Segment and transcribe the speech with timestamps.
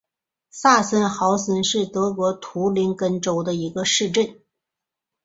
[0.49, 4.39] 萨森豪森是德国图林根州的一个市镇。